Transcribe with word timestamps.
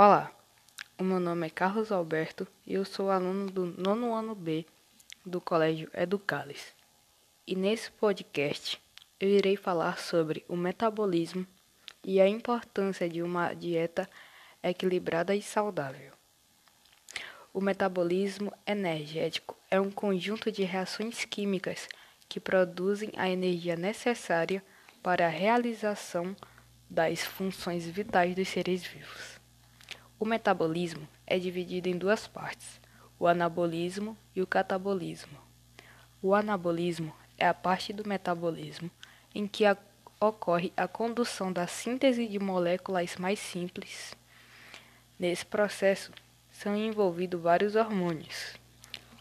Olá, 0.00 0.30
o 0.96 1.02
meu 1.02 1.18
nome 1.18 1.48
é 1.48 1.50
Carlos 1.50 1.90
Alberto 1.90 2.46
e 2.64 2.74
eu 2.74 2.84
sou 2.84 3.10
aluno 3.10 3.50
do 3.50 3.66
nono 3.66 4.14
ano 4.14 4.32
B 4.32 4.64
do 5.26 5.40
Colégio 5.40 5.90
Educales. 5.92 6.72
E 7.44 7.56
nesse 7.56 7.90
podcast 7.90 8.80
eu 9.18 9.28
irei 9.28 9.56
falar 9.56 9.98
sobre 9.98 10.44
o 10.48 10.54
metabolismo 10.54 11.44
e 12.04 12.20
a 12.20 12.28
importância 12.28 13.08
de 13.08 13.24
uma 13.24 13.52
dieta 13.54 14.08
equilibrada 14.62 15.34
e 15.34 15.42
saudável. 15.42 16.12
O 17.52 17.60
metabolismo 17.60 18.52
energético 18.64 19.56
é 19.68 19.80
um 19.80 19.90
conjunto 19.90 20.52
de 20.52 20.62
reações 20.62 21.24
químicas 21.24 21.88
que 22.28 22.38
produzem 22.38 23.10
a 23.16 23.28
energia 23.28 23.74
necessária 23.74 24.62
para 25.02 25.26
a 25.26 25.28
realização 25.28 26.36
das 26.88 27.24
funções 27.24 27.84
vitais 27.84 28.36
dos 28.36 28.46
seres 28.46 28.84
vivos. 28.84 29.37
O 30.20 30.24
metabolismo 30.24 31.08
é 31.24 31.38
dividido 31.38 31.88
em 31.88 31.96
duas 31.96 32.26
partes: 32.26 32.80
o 33.20 33.28
anabolismo 33.28 34.18
e 34.34 34.42
o 34.42 34.46
catabolismo. 34.48 35.38
O 36.20 36.34
anabolismo 36.34 37.14
é 37.38 37.46
a 37.46 37.54
parte 37.54 37.92
do 37.92 38.08
metabolismo 38.08 38.90
em 39.32 39.46
que 39.46 39.64
a, 39.64 39.76
ocorre 40.20 40.72
a 40.76 40.88
condução 40.88 41.52
da 41.52 41.68
síntese 41.68 42.26
de 42.26 42.40
moléculas 42.40 43.14
mais 43.14 43.38
simples. 43.38 44.16
Nesse 45.16 45.46
processo 45.46 46.10
são 46.50 46.74
envolvidos 46.74 47.40
vários 47.40 47.76
hormônios, 47.76 48.56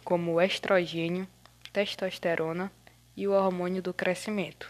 como 0.04 0.34
o 0.34 0.42
estrogênio, 0.42 1.28
testosterona 1.72 2.72
e 3.16 3.28
o 3.28 3.34
hormônio 3.34 3.84
do 3.84 3.94
crescimento. 3.94 4.68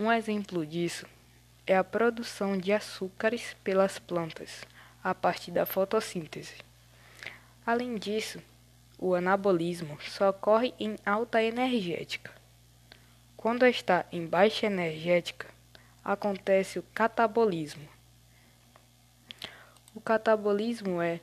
Um 0.00 0.10
exemplo 0.10 0.66
disso 0.66 1.06
é 1.64 1.76
a 1.76 1.84
produção 1.84 2.58
de 2.58 2.72
açúcares 2.72 3.54
pelas 3.62 3.96
plantas 3.96 4.66
a 5.02 5.14
partir 5.14 5.50
da 5.50 5.64
fotossíntese. 5.64 6.54
Além 7.66 7.96
disso, 7.96 8.40
o 8.98 9.14
anabolismo 9.14 9.98
só 10.02 10.30
ocorre 10.30 10.74
em 10.78 10.96
alta 11.04 11.42
energética. 11.42 12.30
Quando 13.36 13.64
está 13.64 14.04
em 14.12 14.26
baixa 14.26 14.66
energética, 14.66 15.48
acontece 16.04 16.78
o 16.78 16.84
catabolismo. 16.94 17.88
O 19.94 20.00
catabolismo 20.00 21.00
é 21.00 21.20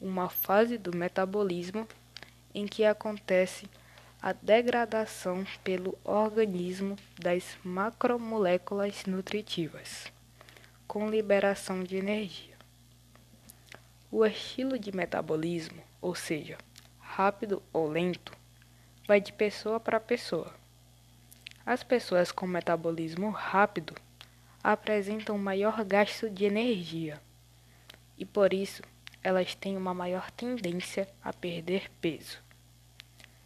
uma 0.00 0.28
fase 0.28 0.76
do 0.76 0.94
metabolismo 0.94 1.88
em 2.54 2.66
que 2.66 2.84
acontece 2.84 3.66
a 4.20 4.32
degradação 4.32 5.46
pelo 5.62 5.98
organismo 6.04 6.96
das 7.18 7.56
macromoléculas 7.64 9.04
nutritivas, 9.06 10.10
com 10.86 11.10
liberação 11.10 11.82
de 11.82 11.96
energia. 11.96 12.53
O 14.16 14.24
estilo 14.24 14.78
de 14.78 14.94
metabolismo, 14.94 15.82
ou 16.00 16.14
seja, 16.14 16.56
rápido 17.00 17.60
ou 17.72 17.88
lento, 17.88 18.32
vai 19.08 19.20
de 19.20 19.32
pessoa 19.32 19.80
para 19.80 19.98
pessoa. 19.98 20.54
As 21.66 21.82
pessoas 21.82 22.30
com 22.30 22.46
metabolismo 22.46 23.30
rápido 23.30 23.92
apresentam 24.62 25.36
maior 25.36 25.84
gasto 25.84 26.30
de 26.30 26.44
energia 26.44 27.20
e 28.16 28.24
por 28.24 28.54
isso 28.54 28.84
elas 29.20 29.56
têm 29.56 29.76
uma 29.76 29.92
maior 29.92 30.30
tendência 30.30 31.08
a 31.20 31.32
perder 31.32 31.90
peso. 32.00 32.38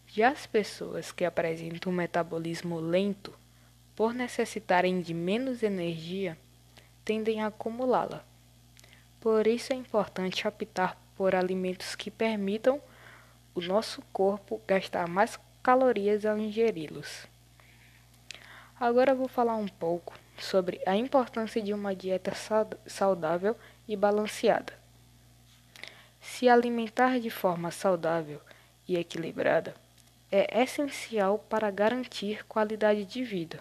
Já 0.07 0.29
as 0.29 0.47
pessoas 0.47 1.11
que 1.11 1.25
apresentam 1.25 1.91
um 1.91 1.97
metabolismo 1.97 2.79
lento, 2.79 3.33
por 3.97 4.13
necessitarem 4.13 5.01
de 5.01 5.15
menos 5.15 5.63
energia, 5.63 6.37
tendem 7.07 7.41
a 7.41 7.47
acumulá-la 7.47 8.28
por 9.21 9.47
isso 9.47 9.73
é 9.73 9.77
importante 9.77 10.47
optar 10.47 10.97
por 11.17 11.35
alimentos 11.35 11.95
que 11.97 12.11
permitam 12.11 12.81
o 13.55 13.61
nosso 13.61 14.01
corpo 14.13 14.61
gastar 14.67 15.09
mais 15.09 15.39
calorias 15.63 16.25
ao 16.25 16.39
ingeri-los. 16.39 17.27
Agora 18.79 19.15
vou 19.15 19.27
falar 19.27 19.57
um 19.57 19.67
pouco 19.67 20.15
sobre 20.39 20.81
a 20.87 20.97
importância 20.97 21.61
de 21.61 21.75
uma 21.75 21.95
dieta 21.97 22.33
saudável 22.87 23.57
e 23.89 23.97
balanceada. 23.97 24.73
Se 26.21 26.49
alimentar 26.49 27.19
de 27.19 27.31
forma 27.31 27.73
saudável 27.73 28.41
e 28.87 28.97
equilibrada 28.97 29.75
é 30.31 30.63
essencial 30.63 31.39
para 31.49 31.71
garantir 31.71 32.47
qualidade 32.47 33.05
de 33.05 33.25
vida. 33.25 33.61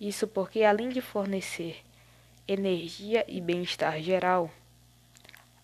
Isso 0.00 0.26
porque, 0.26 0.64
além 0.64 0.88
de 0.88 1.00
fornecer 1.00 1.84
energia 2.52 3.24
e 3.28 3.40
bem-estar 3.40 4.00
geral. 4.00 4.50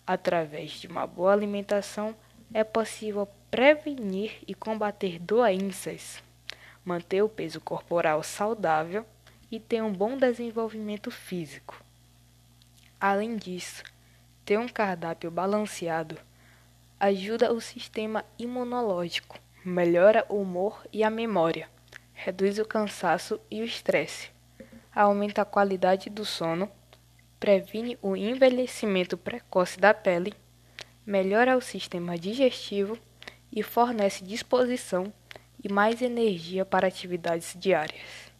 Através 0.05 0.71
de 0.71 0.87
uma 0.87 1.05
boa 1.05 1.33
alimentação, 1.33 2.15
é 2.53 2.63
possível 2.63 3.27
prevenir 3.51 4.37
e 4.47 4.53
combater 4.53 5.19
doenças, 5.19 6.23
manter 6.85 7.21
o 7.21 7.27
peso 7.27 7.59
corporal 7.59 8.23
saudável 8.23 9.05
e 9.51 9.59
ter 9.59 9.83
um 9.83 9.91
bom 9.91 10.17
desenvolvimento 10.17 11.11
físico. 11.11 11.83
Além 13.01 13.35
disso, 13.35 13.83
ter 14.45 14.57
um 14.57 14.69
cardápio 14.69 15.29
balanceado 15.29 16.17
ajuda 16.97 17.51
o 17.51 17.59
sistema 17.59 18.23
imunológico, 18.39 19.37
melhora 19.63 20.25
o 20.29 20.41
humor 20.41 20.87
e 20.93 21.03
a 21.03 21.09
memória, 21.09 21.69
reduz 22.13 22.57
o 22.59 22.65
cansaço 22.65 23.41
e 23.51 23.61
o 23.61 23.65
estresse 23.65 24.31
aumenta 24.97 25.43
a 25.43 25.45
qualidade 25.45 26.09
do 26.09 26.25
sono, 26.25 26.69
previne 27.39 27.97
o 28.01 28.15
envelhecimento 28.15 29.17
precoce 29.17 29.79
da 29.79 29.93
pele, 29.93 30.33
melhora 31.05 31.55
o 31.55 31.61
sistema 31.61 32.17
digestivo 32.17 32.97
e 33.51 33.63
fornece 33.63 34.23
disposição 34.23 35.11
e 35.63 35.71
mais 35.71 36.01
energia 36.01 36.65
para 36.65 36.87
atividades 36.87 37.55
diárias. 37.57 38.31